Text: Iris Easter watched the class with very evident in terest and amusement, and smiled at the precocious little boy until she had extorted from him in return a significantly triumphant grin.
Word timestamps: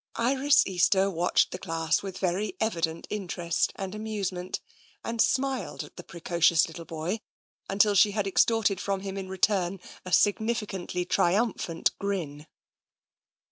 Iris 0.15 0.65
Easter 0.65 1.11
watched 1.11 1.51
the 1.51 1.59
class 1.59 2.01
with 2.01 2.17
very 2.17 2.55
evident 2.59 3.05
in 3.11 3.27
terest 3.27 3.71
and 3.75 3.93
amusement, 3.93 4.59
and 5.03 5.21
smiled 5.21 5.83
at 5.83 5.95
the 5.95 6.03
precocious 6.03 6.67
little 6.67 6.85
boy 6.85 7.19
until 7.69 7.93
she 7.93 8.09
had 8.09 8.25
extorted 8.25 8.81
from 8.81 9.01
him 9.01 9.15
in 9.15 9.29
return 9.29 9.79
a 10.03 10.11
significantly 10.11 11.05
triumphant 11.05 11.91
grin. 11.99 12.47